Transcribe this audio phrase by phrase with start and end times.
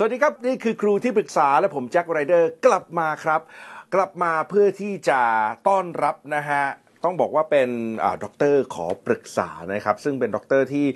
[0.00, 3.40] สวัสดีครับ นี่คือครูที่ปรึกษาและผมแจ็คไรเดอร์กลับมาครับ
[3.94, 5.20] กลับมาเพื่อที่จะ
[5.68, 6.64] ต้อนรับนะฮะ
[7.04, 7.68] ต้องบอกว่าเป็น
[8.04, 10.86] อด็อกเตอร์ขอปรึกษานะครับ ซึ่งเป็นด็อกเตอร์ที่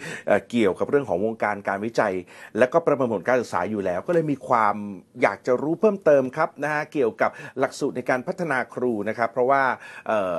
[0.50, 2.14] เกี่ยวกับเรื่องของวงการการวิจัย
[2.58, 4.74] และก็ประเมินผลการศึกษาอยู่แล้ว ก็เลยมีความ
[5.22, 9.62] อยากจะรู้เพิ่มเติมครับนะฮะเกี่ยวกับหลักสูตรในการพัฒนาครูนะครับ เพราะว่า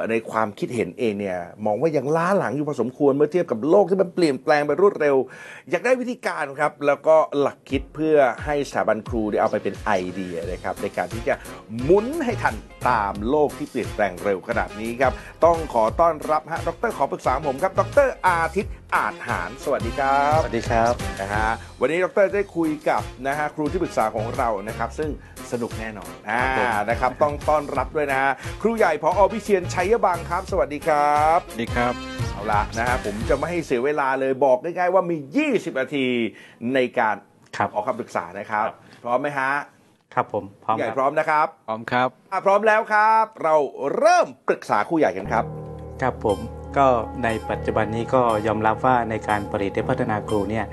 [0.10, 5.16] ในความคิดเห็นเองเนี่ยมองว่ายังล้าหลังอยู่พอสมควรเมื่อเทียบกับโลกที่มันเปลี่ยนแปลงไปรวดเร็ว
[5.70, 11.34] อยากได้วิธีการครับแล้วก็หลักคิดเพื่อให้สถาบันครูได้เอาไปเป็นไอเดียนะครับในการที่จะ
[11.84, 12.56] หมุนให้ทัน
[12.90, 15.14] ตามโลกที่เปลี่ยนแปลงเร็วขนาดนี้ครับ
[15.46, 21.48] ต้องขอต้อนรับฮะดรขอปรึกษาผมครับ ดรอาทิตย์อาจหาร สวัสดีครับสวัสดีครับนะฮะ
[21.82, 25.10] วันนี้ดรได้คุยกับนะฮะครูที่ปรึกษาของเรานะครับ ซึ่ง
[25.52, 31.94] สนุกแน่นอนอ่านะครับ ต้องต้อนรับด้วยนะฮะครูใหญ่พออวิเชียนชัยบังครับ สวัสดีครับสวัสดีครับ
[32.32, 35.18] เอาละนะฮะผมจะไม่ให้เสียเวลาเลยบอกง่ายๆว่ามี
[35.50, 36.06] 20 นาที
[36.74, 37.16] ในการ
[37.58, 38.66] ครับออกคำปรึกษานะครับ
[39.04, 39.52] พร้อมไหมฮะ
[40.16, 43.56] ครับผมพร้อมใหญ่ครับพร้อมนะครับ พร้อมครับอะพร้อมแล้วครับ เรา
[43.98, 45.46] เริ่มปรึกษาครูใหญ่กันครับ
[46.02, 46.38] ครับผม
[46.78, 46.88] ก็
[47.24, 50.66] ในปัจจุบันนี้ก็ยอมรับว่าในการผลิตและพัฒนาครูเนี่ย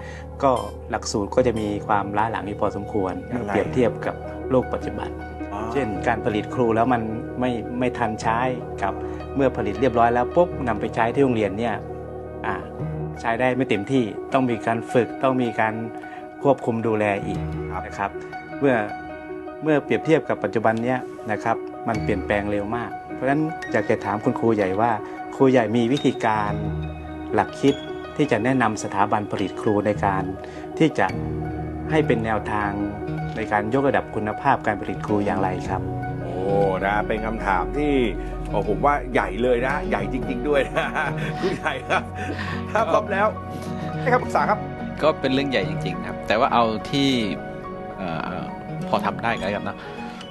[0.42, 0.52] ก็
[0.90, 4.14] หลักสูตรก็จะมีความล้าหลังอยู่พอสมควรยังไงเปรียบเทียบกับ
[4.50, 5.10] โลกปัจจุบัน
[5.72, 7.02] เช่น การผลิตครูแล้วมัน
[7.40, 8.38] ไม่ไม่ทันใช้
[8.82, 8.92] กับ
[9.34, 11.74] เมื่อผลิตเรียบร้อยแล้วปุ๊บนำไปใช้ที่โรงเรียนเนี่ย
[12.46, 12.56] อ่า
[13.20, 15.74] ใช้ได้ไม่เต็มที่ต้องมีการฝึกต้องมีการ
[16.42, 17.40] ควบคุมดูแลอีก
[17.72, 18.10] ครับนะครับ
[18.60, 18.76] เมื่อ
[19.62, 20.98] เมื่อเปรียบเทียบกับปัจจุบันเนี้ย
[21.30, 21.56] นะครับ
[21.88, 24.90] มันเปลี่ยนแปลงเร็วมาก เพราะฉะนั้นอยากจะถามคุณครูใหญ่ว่า
[25.36, 26.52] ครูใหญ่มีวิธีการ
[27.34, 27.74] หลักคิด
[28.16, 30.24] ที่จะแนะนำสถาบันผลิตครูในการ
[30.78, 31.06] ที่จะ
[31.90, 32.70] ให้เป็นแนวทาง
[33.36, 35.82] ในการยกระดับคุณภาพการผลิตครูอย่างไรครับ
[36.22, 36.32] โอ้
[36.84, 37.92] นะเป็นคำถามที่
[38.48, 40.86] โอ้ผมว่าใหญ่เลยนะ ใหญ่จริง ๆ ด้วยนะ
[41.40, 42.02] ครูใหญ่ครับ
[42.70, 43.26] ถ้าพร้อมแล้ว
[44.00, 44.58] ให้คำปรึกษาครับ
[45.02, 47.10] ก็เป็นเรื่องใหญ่จริง ๆ ครับ แต่ว่าเอาที่
[47.98, 48.29] เอ่อ
[48.90, 49.76] พอทำได้ก็แล้วกันนะ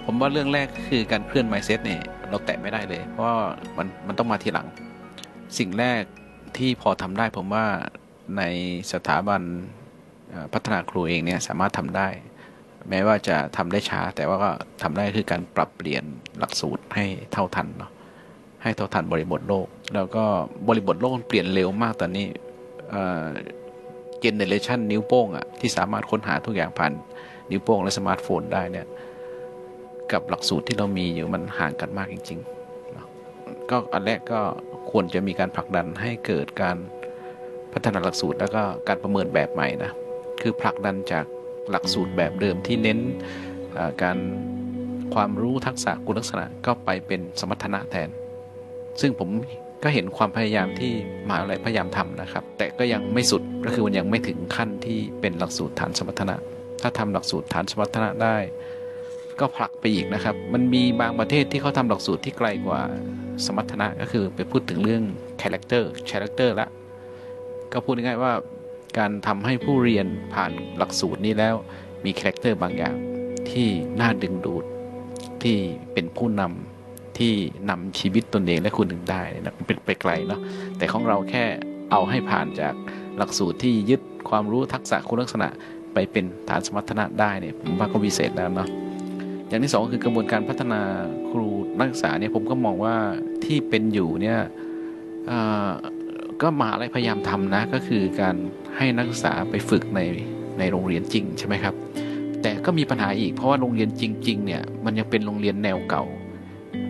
[0.05, 3.27] ผมว่าเรื่องแรกคือการเคลื่อน mindset เนี่ยเราแตะไม่ได้เลย เพราะ
[3.77, 4.67] มันมันต้องมาทีหลัง
[5.57, 6.01] สิ่งแรก
[6.57, 7.65] ที่พอทำได้ผมว่า
[8.37, 8.43] ใน
[8.93, 9.41] สถาบัน
[10.53, 12.07] พัฒนาครูเองเนี่ยสามารถทำได้
[12.89, 14.51] แม้ว่าจะทำได้ช้า แต่ว่าก็
[14.83, 16.03] ทำได้คือการปรับเปลี่ยน
[16.39, 17.91] หลักสูตรให้เท่าทันเนาะ
[18.63, 20.23] ให้เท่าทันบริบทโลก แล้วก็
[20.67, 22.27] บริบทโลกมันเปลี่ยนเร็วมากตอนนี้
[22.89, 23.27] เอ่อ
[24.19, 26.93] generation นิ้วโป้งอะที่สามารถค้นหาทุกอย่างผ่าน
[27.51, 28.87] นิ้วโป้งและสมาร์ทโฟนได้เนี่ย
[30.11, 34.39] กับหลักสูตรที่เรามีอยู่มันห่างกันมากจริงๆก็อันแรกก็
[34.91, 36.77] ควรจะมีการผลักดันให้เกิดการ
[37.73, 39.91] พัฒนาหลักสูตรแล้วก็การประเมินแบบใหม่นะ
[40.41, 41.25] คือผลักดันจาก
[41.71, 42.99] หลักสูตรแบบเดิมที่เน้น
[44.03, 44.17] การ
[45.13, 48.09] ความรู้ทักษะคุณลักษณะก็ไปเป็นสมรรถนะแทน
[49.01, 49.29] ซึ่งผม
[49.83, 50.91] ก็เห็นความพยายามที่
[51.27, 56.35] มหาวิทยาลัยพยายามทำนะครับ แต่ก็ยังไม่สุดก็คือมันยังไม่ถึงขั้นที่เป็นหลักสูตรฐานสมรรถนะ
[56.81, 58.37] ถ้าทำหลักสูตรฐานสมรรถนะได้
[59.39, 62.81] ก็ผลักไปอีกนะครับ มันมีบางประเทศที่เขาทำหลักสูตรที่ไกลกว่า
[63.45, 65.03] สมรรถนะก็คือไปพูดถึงเรื่อง
[65.41, 66.67] character character ละ
[67.71, 68.33] ก็พูดง่ายๆว่า
[68.97, 71.55] การทำให้ผู้เรียนผ่านหลักสูตรนี้แล้ว
[72.05, 72.95] มี character บางอย่าง
[73.51, 73.67] ที่
[73.99, 74.65] น่าดึงดูด
[75.43, 75.57] ที่
[75.93, 77.33] เป็นผู้นำที่
[77.69, 80.39] นำชีวิตตนเองและคนอื่นได้นะเป็นไปไกลเนาะ
[80.77, 81.45] แต่ของเราแค่
[81.91, 82.73] เอาให้ผ่านจาก
[83.17, 85.49] หลักสูตรที่ยึดความรู้ทักษะคุณลักษณะ
[85.99, 88.69] ไปเป็นฐานสมรรถนะได้เนี่ยผมว่าก็วิเศษแล้วเนาะ
[89.47, 90.81] อย่างที่สองคือกระบวนการพัฒนา
[91.29, 92.95] ครูนักศึกษาเนี่ยผมก็มองว่า
[93.45, 94.39] ที่เป็นอยู่เนี่ย
[96.41, 98.35] ก็มหาอะไรพยายามทำนะก็คือการ
[98.77, 100.01] ให้นักศึกษาไปฝึกใน
[100.59, 101.75] ในโรงเรียนจริงใช่ไหมครับ
[102.41, 106.03] แต่ก็มีปัญหาอีกเพราะว่าโรงเรียนจริงๆเนี่ยมันยังเป็นโรงเรียนแนวเก่า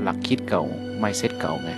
[0.01, 0.63] หลักคิดเก่า
[1.01, 1.71] mindset เก่าไง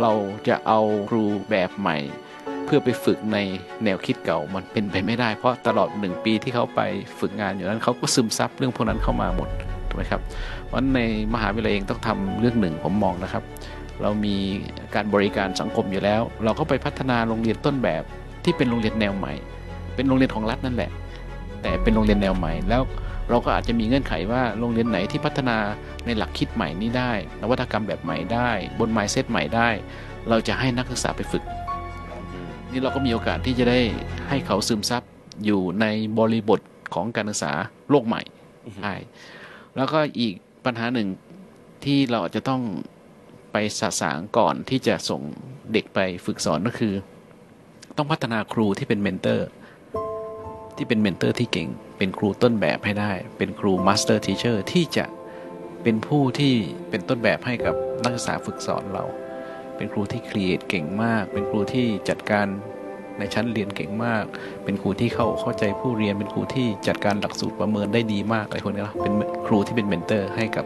[0.00, 0.12] เรา
[0.48, 0.80] จะเอา
[1.10, 1.98] ครูแบบใหม่
[2.66, 3.38] เพื่อไปฝึกใน
[3.84, 6.80] แนวคิดเก่ามันเป็นไปไม่ได้ เพราะตลอดหนึ่งปีที่เขาไป
[7.20, 9.48] ฝึกงานอยู่นั้นเขาก็ซึมซับเรื่องพวกนั้นเข้ามาหมด
[9.88, 10.20] ถูกไหมครับ
[10.66, 11.00] เพราะฉะนั้นใน
[11.34, 13.42] มหาวิทยาลัยเองต้องทำเรื่องหนึ่งผมมองนะครับ
[14.02, 14.36] เรามี
[14.94, 18.02] การบริการสังคมอยู่แล้ว เราก็ไปพัฒนาโรงเรียนต้นแบบ
[18.44, 19.32] ที่เป็นโรงเรียนแนวใหม่
[19.94, 20.90] เป็นโรงเรียนของรัฐนั่นแหละ
[21.62, 22.82] แต่เป็นโรงเรียนแนวใหม่แล้ว
[23.30, 25.56] เราก็อาจจะมีเงื่อนไขว่าโรงเรียนไหนที่พัฒนา
[26.06, 27.12] ในหลักคิดใหม่นี้ได้
[27.42, 29.68] นวัตกรรมแบบใหม่ได้ บน mindset ใหม่ได้
[30.28, 31.42] เราจะให้นักศึกษาไปฝึก
[32.70, 33.80] นี่เราก็มีโอกาสที่จะได้
[34.28, 35.02] ให้เขาซึมซับ
[35.44, 35.86] อยู่ใน
[36.18, 36.60] บริบท
[36.94, 37.52] ของการศึกษา
[37.90, 38.22] โลกใหม่
[38.78, 38.94] ใช่
[39.76, 40.34] แล้วก็อีก
[40.64, 41.08] ปัญหาหนึ่ง
[41.84, 42.62] ที่เราอาจจะต้อง
[43.52, 45.22] ไปสะสางก่อนที่จะส่ง
[45.72, 46.94] เด็กไปฝึกสอนก็คือ
[47.96, 49.46] ต้องพัฒนาครูที่เป็น mentor
[50.76, 55.04] ที่เป็น mentor ที่เก่ง เป็นครูต้นแบบให้ได้ เป็นครู master teacher ที่จะ
[55.82, 56.54] เป็นผู้ที่
[56.90, 59.04] เป็นต้นแบบให้กับนักศึกษาฝึกสอนเรา
[59.76, 62.46] เป็นครูที่ create เก่งมาก เป็นครูที่จัดการ
[63.18, 64.24] ในชั้นเรียนเก่งมาก
[64.64, 69.12] เป็นครูที่เข้าเข้าใจผู้เรียน เป็นครูที่จัดการหลักสูตรประเมินได้ดีมากอะไรพวกนี้นะเป็น
[69.46, 70.64] ครูที่เป็น mentor ให้กับ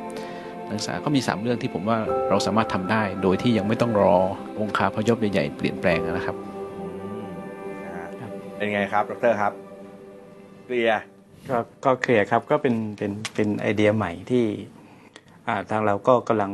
[0.69, 1.99] นักศึกษา ก็มี 3 เรื่องที่ผมว่า
[2.29, 4.17] เราสามารถทำได้ โดยที่ยังไม่ต้องรอ
[4.61, 6.37] องค์คาพยพใหญ่ๆเปลี่ยนแปลงนะครับ
[6.79, 6.87] อื
[7.25, 7.31] ม
[7.85, 9.53] นะฮะครับ เป็นไงครับ ดรครับ
[10.65, 11.03] เคลียร์
[11.51, 14.45] ก็ก็เคลียร์ครับ ก็เป็น เป็น เป็นไอเดียใหม่ที่
[15.47, 16.51] อ่าทางเราก็กำลัง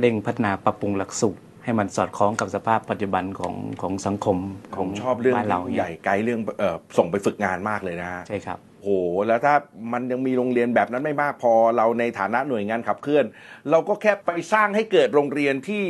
[0.00, 4.38] เร่งพัฒนาปรับปรุงหลักสูตร ให้มันสอดคล้องกับสภาพปัจจุบันของของสังคม
[4.74, 8.88] ขผองมชอบเรื่องบ้านเราใหเนี่ยญ่ไกด์เรื่องเอ่อส่งไปฝึกงานมากเลยนะฮะ ใช่ครับ โห
[9.26, 9.54] แล้วถ้า
[9.92, 13.24] มันยังมีโรงเรียนแบบนั้นไม่มากพอเราในฐานะหน่วยงานขับเคลื่อน
[13.70, 15.86] เราก็แค่ไปสร้างให้เกิดโรงเรียนที่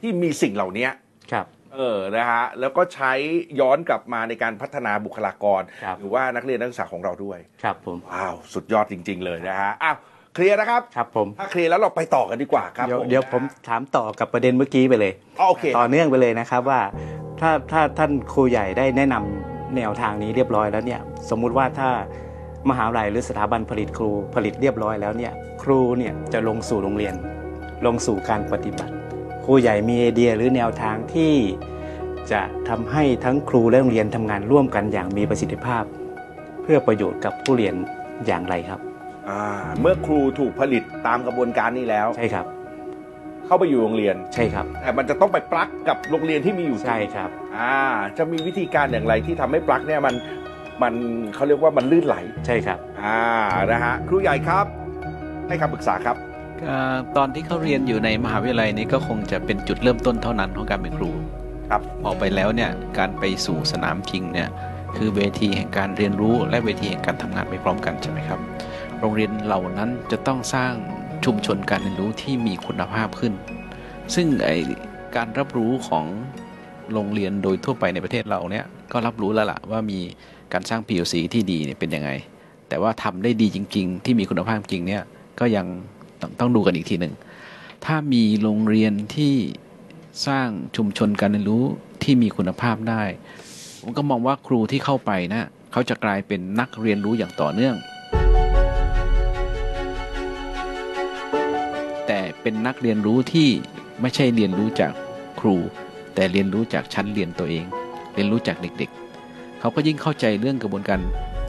[0.00, 0.88] ที่มีสิ่งเหล่านี้
[1.32, 3.12] ครับ เออนะฮะแล้วก็ใช้
[3.60, 9.96] ย้อนกลับมาในการพัฒนาบุคลากร ครับ หรือว่านักเรียนนักศึกษาของเราด้วย ครับผม ว้าว สุดยอดจริง ๆ เลยนะฮะอ้าว
[10.38, 16.80] เคลียร์นะครับ ครับผม ถ้าเคลียร์แล้วเราไปต่อกันดีกว่าครับเดี๋ยวผมเดี๋ยวผมถามต่อกับประเด็นเมื่อกี้ไปเลยอ๋อโอเคต่อเนื่องไปเลยนะครับว่า
[17.40, 21.00] ถ้าถ้าท่านครูใหญ่ได้แนะนำแนวทางนี้เรียบร้อยแล้วเนี่ย
[21.30, 21.90] สมมุติว่าถ้า
[22.70, 25.32] มหาวิทยาลัยหรือสถาบันผลิตครูผลิตเรียบร้อยแล้วเนี่ย
[25.62, 27.14] ครูเนี่ยจะลงสู่โรงเรียน
[27.86, 28.92] ลงสู่การปฏิบัติ
[29.44, 31.34] ครูใหญ่มีไอเดียหรือแนวทางที่
[32.32, 35.84] จะทำให้ทั้งครูและโรงเรียนทำงานร่วมกันอย่างมีประสิทธิภาพ
[36.62, 37.74] เพื่อประโยชน์กับผู้เรียน
[38.26, 38.87] อย่างไรครับอ่า
[39.80, 42.46] เมื่อครูถูกผลิตตามกระบวนการนี้แล้ว ใช่ครับ
[43.46, 47.74] เข้าไปอยู่โรงเรียนใช่ครับ แต่มันจะต้องไปปลักกับโรงเรียนที่มีอยู่ใช่ครับ อ่า
[48.18, 50.14] จะมีวิธีการอย่างไรที่ทำให้ปลั๊กเนี่ยมัน
[50.82, 50.94] มัน
[51.34, 52.16] เขาเรียกว่ามันลื่นไหล
[52.46, 53.20] ใช่ครับ อ่า
[53.72, 54.66] นะฮะครูใหญ่ครับ
[55.48, 56.16] ให้คำปรึกษาครับ
[56.68, 61.10] อ่าตอนที่เขาเรียนอยู่ในมหาวิทยาลัยนี้ก็คงจะเป็นจุดเริ่มต้นเท่านั้นของการเป็นครู
[61.70, 64.48] ครับ ออกไปแล้วเนี่ยการไปสู่สนามจริงเนี่ย
[64.96, 68.40] คือเวทีแห่งการเรียนรู้และเวทีแห่งการทำงานไปพร้อมกันใช่ไหมครับ
[69.00, 70.72] โรงเรียนเหล่านั้นจะต้องสร้าง
[71.24, 73.32] ชุมชนการเรียนรู้ที่มีคุณภาพขึ้น
[74.14, 74.50] ซึ่งไอ
[75.16, 76.04] การรับรู้ของ
[76.92, 80.00] โรงเรียนโดยทั่วไปในประเทศเราเนี่ยก็รับรู้แล้วล่ะว่ามี
[80.52, 82.10] การสร้าง POC ที่ดีเนี่ยเป็นยังไง
[82.68, 85.02] แต่ว่าทำได้ดีจริง ๆ ที่มีคุณภาพจริงเนี่ย
[85.40, 85.66] ก็ยัง
[86.20, 87.14] ต้องต้องดูกันอีกทีหนึ่ง
[87.84, 89.34] ถ้ามีโรงเรียนที่
[90.26, 91.64] สร้างชุมชนการเรียนรู้
[92.02, 93.02] ที่มีคุณภาพได้
[93.80, 97.76] ผมก็มองว่าครูที่เข้าไปนะเขาจะกลายเป็นนักเรียนรู้อย่างต่อเนื่อง
[102.42, 103.48] เป็นนักเรียนรู้ที่
[104.00, 104.92] ไม่ใช่เรียนรู้จาก
[105.40, 105.56] ครู
[106.14, 107.64] แต่เรียนรู้จากชั้นเรียนตัวเอง
[108.14, 111.00] เรียนรู้จากเด็กๆ เขาก็ยิ่งเข้าใจเรื่องกระบวนการ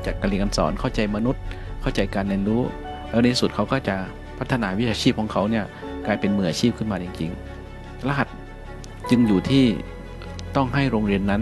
[0.06, 1.42] จัดการเรียนการสอนเข้าใจมนุษย์
[1.82, 2.62] เข้าใจการเรียนรู้
[3.10, 3.96] แล้วในสุดเขาก็จะ
[4.40, 5.66] พัฒนาวิชาชีพของเขาเนี่ย
[6.06, 8.28] กลายเป็นมืออาชีพขึ้นมาจริงๆ รหัส
[9.10, 9.66] จึงอยู่ที่
[10.56, 11.42] ต้องให้โรงเรียนนั้น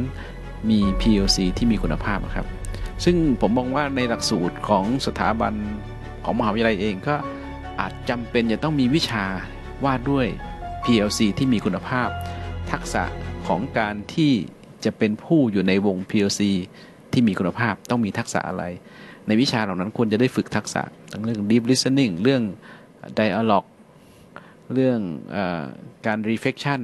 [0.70, 2.48] มี PLC ที่มีคุณภาพครับ
[3.04, 5.54] ซึ่งผมมองว่าในหลักสูตรของสถาบัน
[6.24, 7.16] ของมหาวิทยาลัยเองก็
[7.80, 9.26] อาจจำเป็นจะต้องมีวิชา
[9.86, 10.28] วาดด้วย
[10.84, 12.10] PLC ที่มีคุณภาพ
[12.72, 13.04] ทักษะ
[13.48, 14.34] ของการที่
[14.86, 16.42] จะเป็นผู้อยู่ในวง PLC
[17.12, 18.64] ที่มีคุณภาพต้องมีทักษะอะไร
[19.28, 20.82] ในวิชาเหล่านั้นควรจะได้ฝึกทักษะ
[21.12, 22.44] ทั้งเรื่อง deep listening เรื่อง
[23.20, 23.68] dialogue
[24.74, 25.00] เรื่อง
[25.36, 25.38] อ
[26.06, 26.82] การ reflection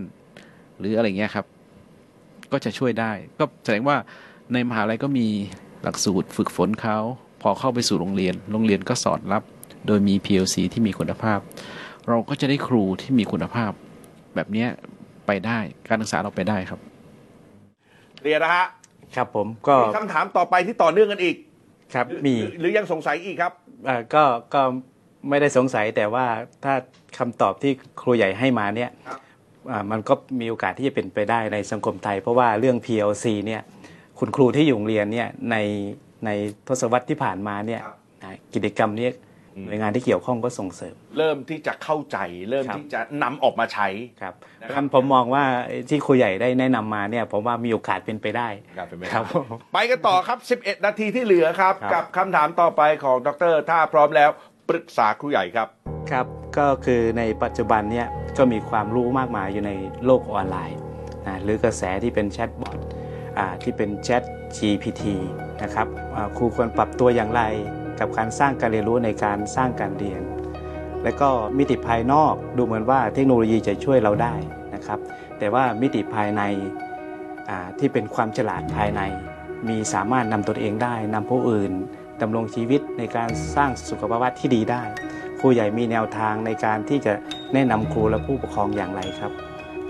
[0.80, 1.46] หรืออะไรเงี้ยครับ
[2.52, 3.98] ก็จะช่วยได้ ก็แสดงว่า
[4.54, 5.28] ในมหาลัยก็มี
[5.84, 6.98] หลักสูตรฝึกฝนเขา
[7.42, 9.44] พอเข้าไปสู่โรงเรียน โรงเรียนก็สอนรับ
[9.88, 11.40] โดยมี PLC ที่มีคุณภาพ
[12.10, 13.72] เราก็จะได้ครูที่มีคุณภาพ
[14.36, 14.70] แบบเนี้ย
[15.28, 16.80] ไปได้การศึกษาเราไปได้ครับ
[18.18, 18.66] เคลียร์นะฮะ
[19.16, 21.36] ครับผมก็มีคำถามต่อไปที่ต่อเนื่องกันอีก
[21.94, 23.54] ครับมีหรือหรือยังสงสัยอีกครับ
[23.86, 24.24] เอ่อก็
[24.54, 24.62] ก็
[25.30, 26.26] ไม่ได้สงสัยแต่ว่า
[26.64, 26.74] ถ้า
[27.18, 27.72] คำตอบที่
[28.02, 29.20] ครูใหญ่ให้มาเนี่ยครับ
[29.72, 33.62] อ่ามันก็มีโอกาสที่จะเป็นไปได้ในสังคมไทย เพราะว่าเรื่อง PLC เนี่ย
[34.20, 35.56] คุณครูที่อยู่โรงเรียนเนี่ยใน
[36.26, 36.30] ใน
[36.68, 39.08] ทศวรรษที่ผ่านมาเนี่ยครับนะกิจกรรมเนี้
[39.66, 42.18] หน่วยงานที่เกี่ยวข้องก็ส่งเสริม เริ่มที่จะเข้าใจ
[42.50, 43.88] เริ่มครับที่จะนำออกมาใช้
[44.22, 45.44] ครับนะครับท่านผมมองว่า
[45.90, 54.30] ที่ครูใหญ่ได้แนะนำมาเนี่ยผมว่ามีโอกาสเป็นไปได้ครับเป็นไปได้ครับผมไปกันต่อครับ 11 นาทีที่เหลือครับครับกับคำถามต่อไปของดร ถ้าพร้อมแล้ว
[54.70, 55.68] ปรึกษาครูใหญ่ครับ
[56.12, 56.26] ครับ
[56.58, 58.08] ก็คือในปัจจุบันเนี่ย
[58.38, 59.72] ก็มีความรู้มากมายอยู่ใน
[60.06, 60.80] โลกออนไลน์
[61.28, 62.78] นะหรือกระแสที่เป็นแชทบอท
[63.38, 64.24] อ่าที่เป็นแชท
[64.58, 65.04] GPT
[65.64, 67.44] นะครับอ่าครูควรปรับตัวอย่างไร
[68.00, 70.22] กับการสร้างการเรียนรู้ในการสร้างการเรียน
[71.04, 74.36] และก็มิติภายนอกดูเหมือนว่าเทคโนโลยีจะช่วยเราได้
[74.76, 75.00] นะครับ
[75.40, 76.42] แต่ว่ามิติภายใน
[77.50, 79.02] อ่าที่เป็นความฉลาดภายใน
[79.68, 81.72] มีสามารถนำตนเองได้นำผู้อื่น
[82.22, 84.84] ดำรงชีวิตในการสร้างสุขภาวะที่ดีได้
[85.40, 87.14] ครูใหญ่มีแนวทางในการที่จะ
[87.54, 89.32] แนะนำครูและผู้ปกครองอย่างไรครับ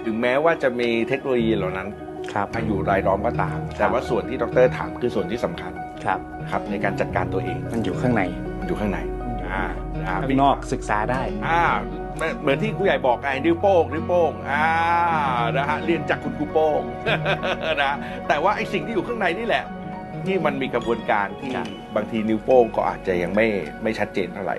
[0.05, 1.87] ถึงแม้ว่าจะมีเทคโนโลยีเหล่านั้น
[2.33, 5.73] ครับมาอยู่รายล้อมก็ตาม แต่ว่าส่วนที่ดรถามคือส่วนที่สำคัญ
[6.05, 8.21] ครับนะครับในการจัดการตัวเองมันอยู่ข้างใน
[8.59, 8.99] มันอยู่ข้างใน
[9.47, 9.63] อ่า
[10.05, 11.61] อ่าข้างนอกศึกษาได้อ่า
[12.41, 14.65] เหมือนที่ครูใหญ่บอกไงนิ้วโป้งนิ้วโป้งอ่า
[15.57, 16.81] นะฮะเรียนจากคุณครูโป้ง
[17.83, 17.93] นะ
[18.27, 19.65] แต่ว่าไอ้สิ่งที่อยู่ข้างในนี่แหละ
[20.25, 23.47] ที่มันมีกระบวนการที่ครับบางทีนิ้วโป้งก็อาจจะยังไม่
[23.83, 24.57] ไม่ชัดเจนเท่าไหร่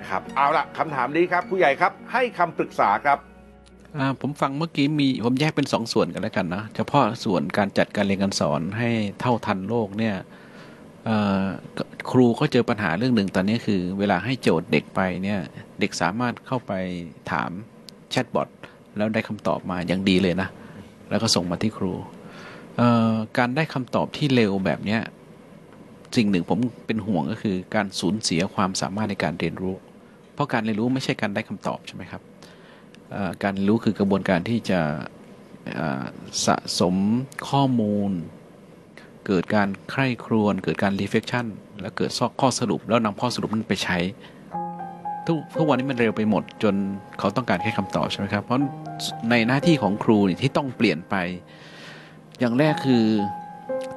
[0.00, 3.18] นะครับเอาละคำถามนี้ครับครูใหญ่ครับให้คำปรึกษาครับ
[3.96, 10.40] อ่าผมฟังเมื่อกี้มีผมแยกเป็นสองส่วนกันแล้วกันนะเฉพาะส่วนการจัดการเรียนการสอนให้เท่าทันโลกเนี่ยเอ่อ
[12.10, 15.40] ครูก็เจอปัญหาเรื่องหนึ่งตอนนี้คือ เวลาให้โจทย์เด็กไปเนี่ย
[15.80, 16.72] เด็กสามารถเข้าไป
[17.30, 17.50] ถาม
[18.10, 18.48] แชทบอท
[18.96, 20.48] แล้วได้คำตอบมาอย่างดีเลยนะ
[21.10, 21.92] แล้วก็ส่งมาที่ครู
[23.38, 25.00] การได้คำตอบที่เร็วแบบเนี้ย
[26.16, 29.74] สิ่งหนึ่งผมเป็นห่วงก็คือการสูญเสียความสามารถในการเรียนรู้
[30.34, 32.22] เพราะการเรียนรู้ไม่ใช่การได้คำตอบใช่ไหมครับ
[33.42, 34.80] การเรียนรู้คือกระบวนการที่จะ
[36.46, 36.94] สะสม
[37.48, 38.10] ข้อมูล
[39.26, 41.46] เกิดการใคร่ครวญเกิดการ reflection
[41.80, 42.10] แล้วเกิด
[42.40, 43.98] ข้อสรุปแล้วนำข้อสรุปนั้นไปใช้
[45.26, 46.74] ทุกทุกวันนี้มันเร็วไปหมด จน
[47.18, 48.60] เขาต้องการแค่คำตอบใช่ไหมครับ เพราะ
[49.30, 51.14] ในหน้าที่ของครูนี่ที่ต้องเปลี่ยนไป
[52.40, 53.04] อย่างแรกคือ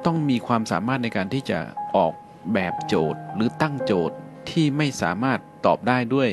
[0.06, 1.58] ต้องมีความสามารถในการที่จะ
[1.96, 2.12] ออก
[2.54, 4.16] แบบโจทย์หรือตั้งโจทย์
[4.50, 6.28] ที่ไม่สามารถตอบได้ด้วย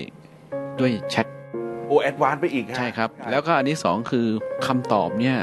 [0.79, 1.27] ด้วยแชท
[1.87, 4.27] โอแอดวานไปอีกฮะใช่ครับ แล้วก็อันที่สองคือ
[4.67, 5.37] คำตอบเนี่ย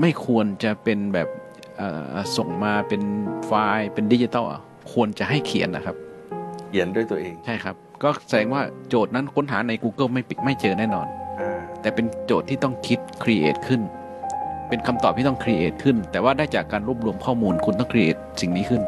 [0.00, 1.41] ไม่ควรจะเป็นแบบเอ่อ
[2.36, 3.02] ส่งมาเป็น
[3.46, 4.60] ไฟล์เป็นดิจิตอลอะ
[4.92, 5.96] ควรจะให้เขียนนะครับ
[6.68, 11.06] เขียนด้วยตัวเองใช่ครับ ก็แสดงว่าโจทย์นั้นค้นหาใน Google ไม่ปิไม่เจอแน่นอน
[11.40, 13.80] อ่าแต่เป็นโจทย์ที่ต้องคิด create ขึ้น
[14.68, 18.82] เป็นคำตอบที่ต้อง create ขึ้น แต่ว่าได้จากการรวบรวมข้อมูลคุณต้อง create สิ่งนี้ขึ้น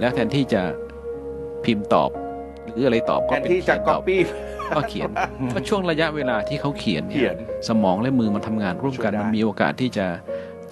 [0.00, 0.62] แล้วแทนที่จะ
[1.64, 2.10] พิมพ์ตอบ
[2.72, 4.16] หรืออะไรตอบแทก็นเป็นที่จะเขียนตอบ copy
[4.76, 5.10] ก็เขียน
[5.50, 7.36] เพราะช่วงระยะเวลาที่เขาเขียนเนี่เขียยน
[7.68, 10.06] สมองและมือมันทำงานร่วมกันช่วยได้มันมีโอกาสที่จะ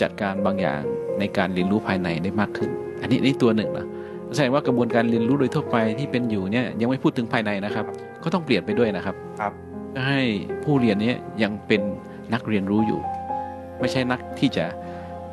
[0.02, 0.82] จัดการบางอย่าง
[1.20, 2.70] ในการเรียนรู้ภายในได้มากขึ้น
[3.00, 3.86] อันนี้นี่ตัวหนึ่งนะ
[4.34, 7.86] แสดงว่ากระบวนการเรียนรู้โดยทั่วไปที่เป็นอยู่เนี่ยยังไม่พูดถึงภายในนะครับ
[8.24, 9.52] ก็ต้องเปลี่ยนไปด้วยนะครับครับ
[9.90, 10.22] เพื่อให้
[10.64, 11.82] ผู้เรียนเนี้ยังเป็น
[12.34, 13.00] นักเรียนรู้อยู่
[13.80, 14.66] ไม่ใช่นักที่จะ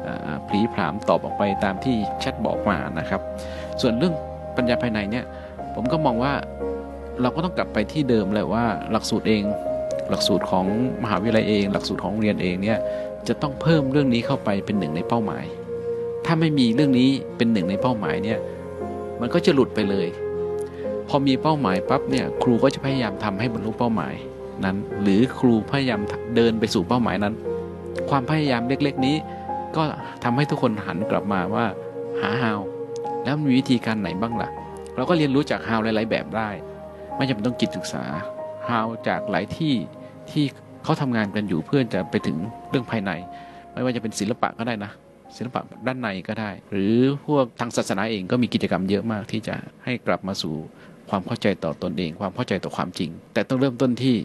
[0.04, 3.22] เอ่อผลีผลามตอบออกไปตามที่แชทบอกมานะครับ
[3.82, 4.14] ส่วนเรื่อง
[4.58, 5.26] ปัญญาภายในเนี่ย
[5.76, 6.34] ผมก็มองว่า
[7.22, 9.44] เราก็ต้องกลับไปที่เดิมเลยว่าหลักสูตรเอง
[10.10, 10.66] หลักสูตรของ
[11.04, 12.80] มหาวิทยาลัยเอง หลักสูตรของโรงเรียนเองเนี่ย
[13.28, 15.46] จะต้องเพิ่มเรื่องนี้เข้าไปเป็นหนึ่งในเป้าหมาย
[16.26, 18.40] ถ้าไม่มีเรื่องนี้เป็นหนึ่งในเป้าหมายเนี่ย
[19.22, 20.08] มันก็จะหลุดไปเลย
[21.10, 24.14] พอมีเป้าหมายปั๊บเนี่ยครูก็จะพยายามทำให้บรรลุเป้าหมาย
[24.66, 26.02] นั้น หรือครูพยายาม
[26.36, 27.34] เดินไปสู่เป้าหมายนั้น
[28.10, 29.16] ความพยายามเล็กๆนี้
[29.78, 29.84] ก็
[30.24, 31.66] ทำให้ทุกคนหันกลับมาว่า
[32.22, 32.60] หา how
[33.24, 34.50] แล้วมีวิธีการไหนบ้างล่ะ
[34.96, 36.50] เราก็เรียนรู้จาก how หลายๆแบบได้
[37.16, 38.04] ไม่จำเป็นต้องจิตศึกษา
[38.70, 39.74] how จากหลายที่
[40.32, 40.46] ที่
[40.84, 42.38] เขาทำงานกันอยู่เพื่อจะไปถึง
[42.70, 43.12] เรื่องภายใน
[43.74, 44.92] ไม่ว่าจะเป็นศิลปะก็ได้นะ
[45.38, 46.96] ศิลปะด้านในก็ได้ หรือ
[47.28, 50.56] พวกทางศาสนาเองก็มีกิจกรรมเยอะมากที่จะให้กลับมาสู่
[51.10, 54.16] ความเข้าใจต่อตนเอง ความเข้าใจต่อความจริง แต่ต้องเริ่มต้นที่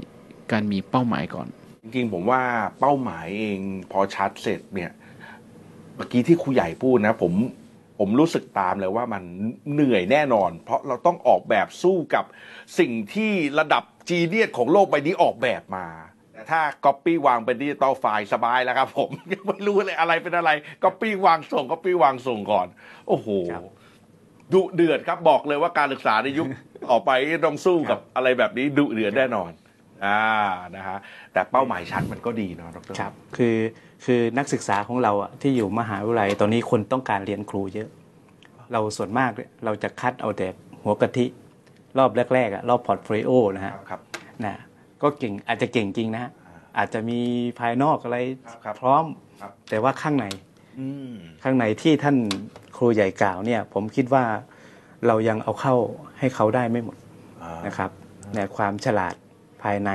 [0.52, 1.46] การมีเป้าหมายก่อน
[1.82, 2.42] จริงๆผมว่า
[2.80, 3.58] เป้าหมายเอง
[3.92, 4.90] พอชัดเสร็จเนี่ย
[5.96, 7.32] เมื่อกี้ที่ครูใหญ่พูดนะ ผม
[7.98, 9.22] ผมรู้สึกตามเลยว่ามัน
[9.72, 12.24] เหนื่อยแน่นอน เพราะเราต้องออกแบบสู้กับ
[12.78, 15.86] สิ่งที่ระดับจีเนียสของโลกใบนี้ออกแบบมา
[16.40, 20.50] แต่ถ้าก๊อปปี้วางเป็น digital file สบายแล้วครับผมยังไม่รู้เลยอะไรเป็นอะไร
[20.84, 22.66] ก๊อปปี้วางส่งก๊อปปี้วางส่งก่อน
[23.08, 23.62] โอ้โหครับ
[24.52, 26.46] ดุเดือดครับบอกเลยว่าการศึกษาในยุค
[26.88, 27.10] ต่อไป
[27.46, 29.50] ต้องสู้กับอะไรแบบนี้ดุเดือดแน่นอน
[30.04, 30.22] อ่า
[30.76, 30.98] นะฮะ
[31.32, 33.56] แต่เป้าหมายชัดมันก็ดีเนาะดรครับคือ
[34.04, 37.88] คือนักศึกษาของเราอะที่อยู่มหาวิทยาลัยตอนนี้คนต้องการเรียนครูเยอะ
[38.72, 40.46] เราส่วนมากเนี่ยเราจะคัดเอาแต่
[40.82, 41.26] หัวกะทิ
[41.98, 44.00] รอบแรกๆอะรอบ portfolio นะฮะครับ
[44.44, 44.54] นะ
[45.02, 46.30] ก็เก่งอาจจะเก่งจริงนะฮะ
[46.78, 47.20] อาจจะมี
[47.58, 48.16] ภายนอกอะไร
[48.64, 49.04] ครับพร้อม
[49.40, 50.26] ครับแต่ว่าข้างใน
[50.78, 52.16] อืมข้างในที่ท่าน
[52.76, 54.24] ครูใหญ่กล่าวเนี่ย ผมคิดว่า
[55.06, 55.74] เรายังเอาเข้า
[56.18, 56.96] ให้เขาได้ไม่หมด
[57.42, 57.90] อ่านะครับ
[58.36, 59.14] ในความฉลาด
[59.62, 59.90] ภายใน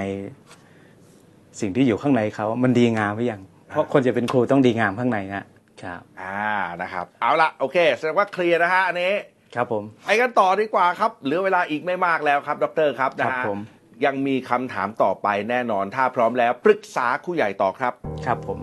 [1.59, 5.45] สิ่งที่อยู่ข้างในเขามันดีงามหรือยัง เพราะคนจะเป็นครูต้องดีงามข้างในนะ
[5.83, 6.39] ครับอ่า
[6.81, 9.13] นะครับ เอาละโอเคแสดงว่า clear นะฮะอันนี้
[9.55, 13.59] ครับผมไปกันต่อดีกว่าครับเหลือเวลาอีกไม่มากแล้วครับ ดรครับนะครัฮะบผม
[14.05, 17.93] ยังมีคำถามต่อไปแน่นอน ถ้าพร้อมแล้วปรึกษาครูใหญ่ต่อครับ
[18.25, 18.59] ครับผม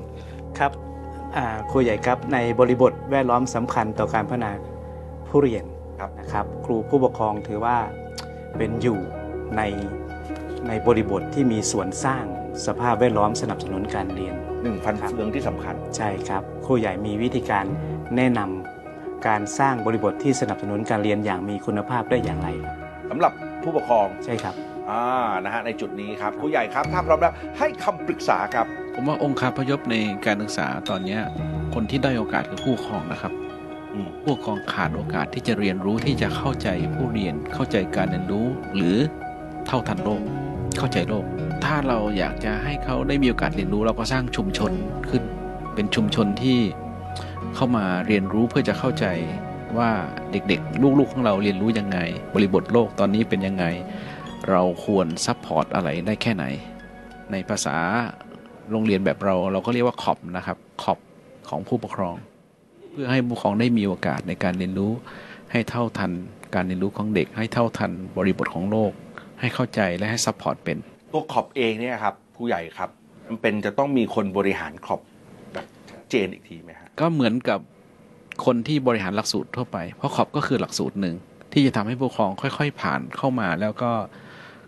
[0.59, 0.73] ครับ
[1.37, 4.53] อ่าครูใหญ่ครับในบริบทแวดล้อมสำคัญต่อการพัฒนา
[5.29, 5.65] ผู้เรียน
[6.01, 7.77] ครับนะครับ ครูผู้ปกครองถือว่า
[8.57, 8.99] เป็นอยู่
[9.57, 9.63] ใน
[10.69, 12.25] ในบริบทที่มีส่วนสร้าง
[12.67, 17.65] สภาพแวดล้อมสนับสนุนการเรียนหนึ่งพันครับเฟืองที่สำคัญ ใช่ครับครูใหญ่มีวิธีการ
[18.17, 22.77] แนะนำการสร้างบริบทที่สนับสนุนการเรียนอย่างมีคุณภาพได้อย่างไรครับ
[23.11, 24.55] สำหรับผู้ปกครองใช่ครับ
[24.91, 25.05] อ่า
[25.45, 29.97] นะฮะในจุดนี้ครับครูใหญ่ครับถ้าพร้อมแล้วให้คำปรึกษาครับ ผมว่าองค์คาพยพใน
[30.27, 31.21] การศึกษาตอนเนี้ย
[31.75, 33.33] คนที่ได้อยโอกาสคือผู้ปกครองนะครับ
[33.95, 38.47] อืม ผู้ปกครองขาดโอกาสที่จะเรียนรู้ที่จะเข้าใจผู้เรียนเข้าใจการเรียนรู้
[38.77, 38.97] หรือ
[39.69, 40.23] ท่าทันโลก
[40.79, 41.25] เข้าใจโลก
[41.65, 44.73] ถ้าเราอยากจะให้เขาได้มีโอกาสเรียนรู้ เราก็สร้างชุมชน
[45.09, 45.23] ขึ้น
[45.75, 46.59] เป็นชุมชนที่
[47.55, 49.07] เข้ามาเรียนรู้เพื่อจะเข้าใจ
[49.79, 49.91] ว่า
[50.33, 51.99] เด็กๆ ลูกๆของเราเรียนรู้ยังไง
[52.35, 53.65] บริบทโลกตอนนี้เป็นยังไง
[54.51, 56.45] เราควร support อะไรได้แค่ไหน
[57.33, 57.77] ในภาษา
[58.71, 60.99] โรงเรียนแบบเราเราก็เรียกว่าคอร์สนะครับคอร์ส
[61.49, 62.15] ของผู้ปกครอง
[62.91, 64.93] เพื่อให้ผู้ปกครองได้มีโอกาสในการเรียนรู้
[65.53, 66.11] ให้เท่าทัน
[66.55, 68.93] การเรียนรู้ของเด็ก ให้เท่าทันบริบทของโลก
[69.41, 70.79] ให้เข้าใจและให้ support เป็น
[71.13, 72.91] ตัวคอร์สเองเนี่ยครับผู้ใหญ่ครับ
[73.29, 75.01] มันเป็นจะต้องมีคนบริหารคอร์ส
[75.53, 77.61] แบบชัดเจนอีกทีไหมฮะก็เหมือนกับ
[78.45, 81.17] คนที่บริหารหลักสูตรทั่วไป เพราะคอร์สก็คือหลักสูตรหนึ่ง
[81.53, 83.91] ที่จะทำให้ผู้ปกครองค่อย ๆ ผ่านเข้ามาแล้วก็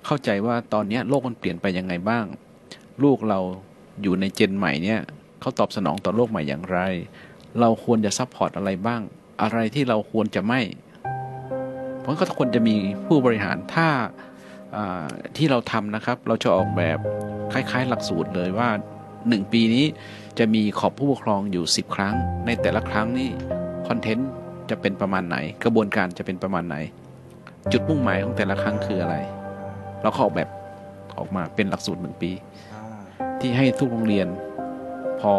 [0.07, 2.25] เข้าใจว่าตอนนี้โลกมันเปลี่ยนไปยังไงบ้าง
[3.03, 3.41] ลูกเรา
[4.03, 5.01] อยู่ใน gen ใหม่เนี่ย
[5.41, 6.79] เขาตอบสนองต่อโลกใหม่อย่างไร
[7.61, 9.01] เราควรจะ support อะไรบ้าง
[9.43, 10.61] อะไรที่เราควรจะไม่
[12.01, 13.89] เพราะก็ควรจะมีผู้บริหารถ้า
[14.77, 15.07] อ่า
[15.37, 16.99] ที่เราทำนะครับ เราจะออกแบบ
[17.53, 18.69] คล้ายๆ หลักสูตรเลยว่า
[19.11, 19.85] 1 ปีนี้
[20.39, 22.15] จะมีขอบผู้ปกครองอยู่ 10 ครั้ง
[22.47, 23.31] ในแต่ละครั้งนี่
[23.89, 24.31] คอนเทนต์
[24.71, 26.77] จะเป็นประมาณไหน กระบวนการจะเป็นประมาณไหน
[27.73, 29.17] จุดมุ่งหมายของแต่ละครั้งคืออะไร
[30.05, 30.49] เราก็ออกแบบ
[31.19, 32.31] ออกมาเป็นหลักสูตรหนึ่งปี
[33.41, 34.29] ที่ให้ทุกโรงเรียน
[35.21, 35.33] พอ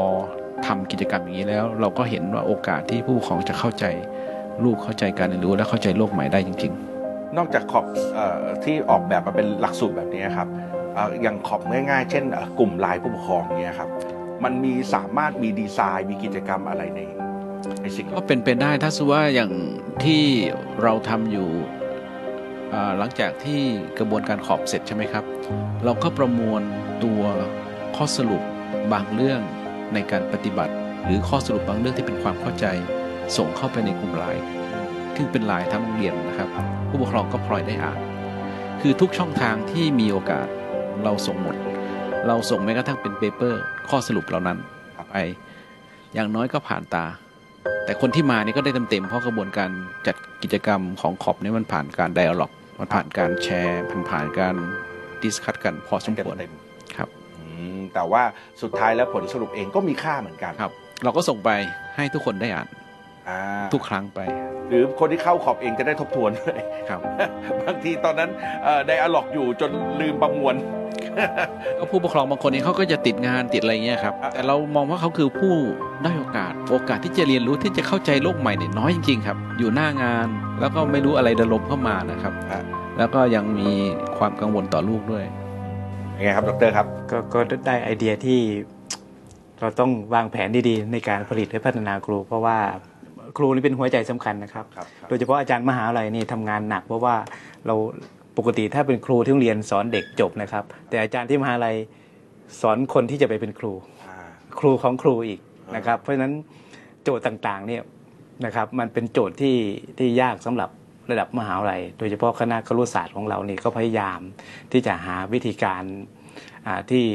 [0.66, 3.86] ทำกิจกรรมอย่างนี้แล้ว เราก็เห็นว่าโอกาสที่ผู้ปกครองจะเข้าใจ
[4.64, 6.74] ลูกเข้าใจการเรียนรู้และเข้าใจโลกใหม่ได้จริง
[7.06, 10.48] ๆ นอกจากขอบเออที่ออกแบบมาเป็นหลักสูตรแบบนี้ครับ
[10.94, 13.90] เอ่ออย่างขอบง่าย ๆ เช่นเอ่อกลุ่มไลน์ผู้ปกครองเนี่ยครับ
[14.44, 17.02] มันมีสามารถมีดีไซน์มีกิจกรรมอะไรใน
[17.82, 19.52] ในสิ่งก็เป็นไปได้ถ้าสมมุติว่าอย่าง
[20.04, 20.24] ที่
[20.84, 21.85] เราทำอยู่อ่า
[22.98, 23.62] หลังจากที่
[24.00, 25.24] กระบวนการขอบเสร็จใช่ไหมครับ
[25.84, 26.62] เราก็ประมวล
[27.04, 27.22] ตัว
[27.96, 28.42] ข้อสรุป
[28.94, 29.42] บางเรื่อง
[29.94, 30.74] ในการปฏิบัติ
[31.06, 32.66] หรือข้อสรุปบางเรื่องที่เป็นความเข้าใจ
[33.38, 34.44] ส่งเข้าไปในกลุ่มไลน์
[35.16, 36.50] ซึ่งเป็นไลน์ทั้งโรงเรียนนะครับ
[36.90, 38.00] ผู้ปกครองก็พลอยได้อ่าน
[38.82, 40.48] คือทุกช่องทางที่มีโอกาส
[41.04, 41.56] เราส่งหมด
[42.28, 44.58] เราส่งแม้กระทั่งเป็นเปเปอร์ ข้อสรุปเหล่านั้น
[45.10, 45.16] ไป
[46.14, 47.06] อย่างน้อยก็ผ่านตา
[47.86, 49.70] แต่คนที่มานี่ก็ได้เต็มๆเพราะกระบวนการ
[50.08, 54.56] จัดกิจกรรมของขอบนี่มันผ่านการไดอะล็อก มันผ่านการแชร์ผ่านผ่านการ
[55.24, 56.52] discuss กันพอสมควรเต็ม
[56.96, 57.08] ครับ
[57.38, 57.44] อื
[57.78, 58.24] มแต่ว่า
[58.62, 60.72] สุดท้ายแล้วผลสรุปเองก็มีค่าเหมือนกันครับ
[61.04, 61.50] เราก็ส่งไป
[61.96, 62.68] ให้ทุกคนได้อ่าน
[63.30, 63.40] อ่า
[63.74, 64.20] ทุกครั้งไป
[64.70, 66.60] หรือคนที่เข้าคอร์สเองจะได้ทบทวนด้วย
[66.90, 67.02] ครับ
[67.66, 68.30] บางทีตอนนั้น
[68.88, 70.56] dialogue อยู่จนลืมประมวล
[71.78, 80.28] ก็ผู้ปกครองบางคนเองเขาก็จะติดงานติดอะไรเงี้ยครับอะแต่เรามองว่าเขาคือผู้ด้อยโอกาส โอกาสที่จะเรียนรู้ที่จะเข้าใจโลกใหม่เนี่ยน้อยจริงๆครับ อยู่หน้างาน
[80.60, 82.60] แล้วก็ไม่รู้อะไรเดินลมเข้ามานะครับอะ
[82.98, 83.70] แล้วก็ยังมี
[84.18, 85.26] ความกังวลต่อลูกด้วย
[86.18, 88.40] ยังไงครับดรครับก็ก็ได้ไอเดียที่
[89.60, 92.58] เราต้องวางแผนดีๆ ในการผลิตและพัฒนาครู เพราะว่า
[93.38, 97.16] ครูนี่เป็นหัวใจสำคัญนะครับครับครับ โดยเฉพาะอาจารย์มหาลัยนี่ทำงานหนักเพราะว่า
[97.68, 97.76] เรา
[98.38, 101.76] ปกติถ้าเป็นครูที่โรงเรียนสอนเด็กจบนะครับ แต่อาจารย์ที่มหาลัย
[102.62, 103.74] สอนคนที่จะไปเป็นครู
[104.08, 104.18] อ่า
[104.60, 105.40] ครูของครูอีก
[105.76, 106.34] นะครับ เพราะฉะนั้น
[107.04, 107.84] โจทย์ต่างๆเนี่ย
[108.46, 109.56] นะครับมันเป็นโจทย์ที่
[109.98, 110.70] ที่ยากสำหรับ
[111.12, 114.20] ระดับมหาวิทยาลัย โดยเฉพาะคณะครุศาสตร์ของเรานี่ก็พยายาม
[114.72, 115.84] ที่จะหาวิธีการ
[116.68, 117.06] อ่าที่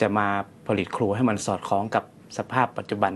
[0.00, 0.26] จะมา
[0.66, 2.04] ผลิตครูให้มันสอดคล้องกับ
[2.38, 3.12] สภาพปัจจุบัน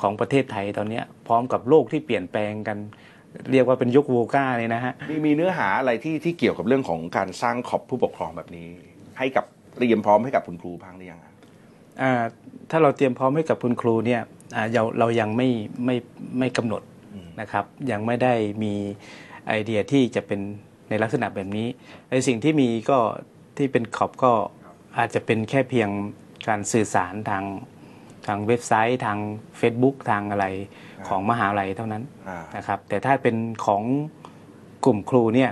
[0.00, 2.78] ของประเทศไทยตอนเนี้ยพร้อมกับโลกที่เปลี่ยนแปลงกัน
[3.52, 8.68] เรียกว่าเป็นยุคโวก้าเลยนะฮะมีมีเนื้อหาอะไรที่ที่เกี่ยวกับเรื่องของการสร้างขอบผู้ปกครองแบบนี้
[9.18, 9.44] ให้กับ
[9.76, 11.34] เตรียมพร้อมให้กับคุณครูบ้างหรือยังครับ
[12.02, 12.12] อ่า
[12.70, 14.22] ถ้าเราเตรียมพร้อมให้กับคุณครูเนี่ย
[14.56, 15.48] อ่าเราเรายังไม่
[15.84, 15.96] ไม่
[16.38, 16.82] ไม่กำหนด
[17.14, 18.74] อืมนะครับ ยังไม่ได้มี
[19.48, 20.40] ไอเดียที่จะเป็น
[20.88, 21.68] ในลักษณะแบบนี้
[22.10, 22.98] ไอสิ่งที่มีก็
[23.56, 24.32] ที่เป็นขอบก็
[24.98, 25.88] อาจจะเป็นแค่เพียง
[26.48, 27.44] การสื่อสารทาง
[28.26, 29.18] ทางเว็บไซต์ ทาง
[29.60, 30.46] Facebook ทางอะไร
[31.08, 33.82] ของมหาลัยเท่านั้นอ่านะครับแต่ถ้าเป็นของ
[34.84, 35.50] กลุ่มครูเนี่ย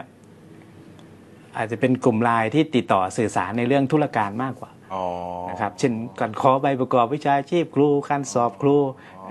[1.57, 5.05] อาจจะเป็นกลุ่มไลน์ที่ติดต่อสื่อสารในเรื่องธุรการมากกว่าอ๋อ
[5.51, 8.77] นะครับเช่นการขอใบประกอบวิชาชีพครูการสอบครู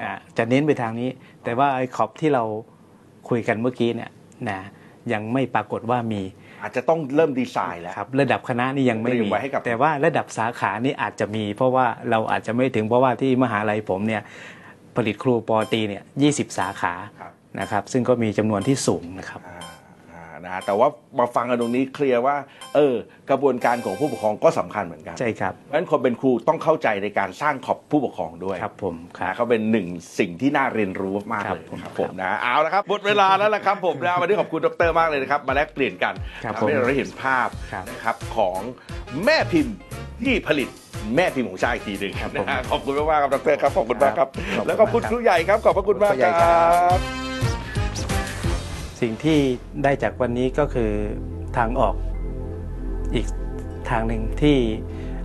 [0.02, 1.10] อ่าจะเน้นไปทางนี้
[1.44, 2.44] แต่ว่าไอ้ขอบที่เรา
[3.30, 4.12] คุยกันเมื่อกี้เนี่ย
[4.50, 4.60] นะ
[5.14, 6.22] ยังไม่ปรากฏว่ามี
[6.62, 14.22] อาจจะต้องเริ่มดีไซน์แล้วครับระดับคณะนี่ยังไม่เตรีมียมไว้ให้กับแต่ว่าระดับสาขานี่อาจจะมี เพราะว่าเราอาจจะไม่ถึงเพราะว่าที่มหาลัยผมเนี่ย
[14.98, 16.30] ผลิตครูปอตรีเนี่ยยี
[16.60, 19.60] สาขาครับนะครับซึ่งก็มีจำนวนที่สูงนะครับอ่า
[20.14, 20.88] อ่านะฮะแต่ว่า
[21.20, 22.36] มาฟังกันตรงนี้เคลียร์ว่า
[22.76, 22.96] เออ
[23.30, 29.88] กระบวนการของผู้ปกครองก็สำคัญเหมือนกันใช่ครับเพราะฉะนั้นคนเป็นครูต้องเข้าใจในการสร้างขอบผู้ปกครองด้วยครับผมครันะบเขาเป็นหนึ่ง
[30.20, 38.60] สิ่งที่น่าเรียนรู้มากๆครับเลยผมนะครับผมนะเอาละครับหมดเวลาแล้วละครับผมนะวันนี้ขอบคุณดรมากเลยนะครับ มาแลกเปลี่ยนกันครับทำให้ผมเราได้เห็นภาพครับนะครับของ
[39.26, 39.76] แม่พิมพ์
[40.26, 40.70] ที่ผลิต
[41.16, 47.00] แม่พิมพ์ของชาติอีกทีหนึ่งครับนะผมฮะขอบคุณมากๆครับดรครับขอบคุณมากครับ ครับแล้วก็ขอบคุณขอบคคุณรูใหญ่ครับขอบพระคุณมากครูใหญ่คครัรับ
[49.02, 49.40] สิ่งที่
[49.84, 50.92] ได้จากวันนี้ก็คือ
[51.58, 51.96] ทางออก
[53.16, 53.26] อีก
[53.90, 54.58] ทางหนึ่งที่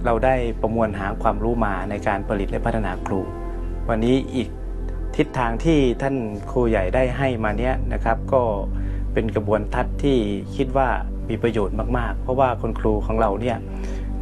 [0.05, 3.21] เราได้ประมวลหาความรู้มาในการผลิตและพัฒนาครู
[3.89, 4.49] วันนี้อีก
[5.17, 6.17] ทิศทางที่ท่าน
[6.51, 8.43] ครูใหญ่ได้ให้มาเนี้ยนะครับ ก็
[9.13, 10.19] เป็นกระบวนทัศน์ที่
[10.57, 10.89] คิดว่า
[11.29, 13.59] มีประโยชน์มาก ๆ เพราะว่าคุณครูของเราเนี่ย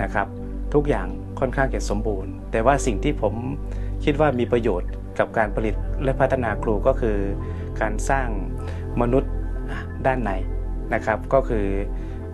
[0.03, 0.27] นะครับ
[0.75, 1.07] ทุกอย่าง
[1.41, 3.35] ค่อนข้างจะสมบูรณ์ แต่ว่าสิ่งที่ผม
[4.05, 5.75] คิดว่ามีประโยชน์กับการผลิต
[6.05, 7.17] และพัฒนาครูก็คือ
[7.81, 8.29] การสร้าง
[9.01, 9.33] มนุษย์
[10.07, 10.31] ด้านใน
[10.95, 11.67] นะครับ ก็คือ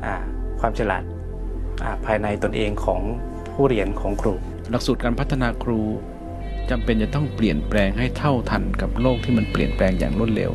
[0.05, 0.07] อ
[0.61, 1.03] ความฉลาด
[2.05, 3.01] ภายในตนเองของ
[3.55, 4.35] ผู้เรียนของครู
[4.71, 5.81] หลักสูตรการพัฒนาครู
[6.71, 10.53] จำเป็นจะต้องเปลี่ยนแปลงให้เท่าทันกับโลกที่มันเปลี่ยนแปลงอย่างรวดเร็ว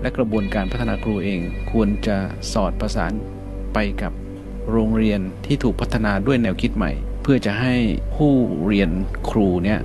[0.00, 1.40] และกระบวนการพัฒนาครูเอง
[1.72, 2.16] ควรจะ
[2.52, 3.12] สอดประสาน
[3.74, 4.12] ไปกับ
[4.70, 7.74] โรงเรียนที่ถูกพัฒนาด้วยแนวคิดใหม่ เพื่อจะให้
[8.16, 8.32] ผู้
[8.64, 8.90] เรียน
[9.30, 9.80] ครูเนี่ย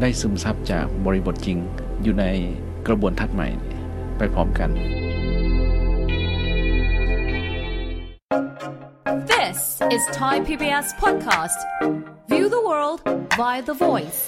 [0.00, 1.58] ได้ซึมซับจากบริบทจริง
[2.02, 2.24] อยู่ใน
[2.86, 3.48] กระบวนทัศน์ใหม่
[4.18, 4.70] ไปพร้อมกัน
[9.32, 9.58] This
[9.96, 11.58] is Thai PBS podcast.
[12.32, 13.00] View the world
[13.36, 14.20] via the voice.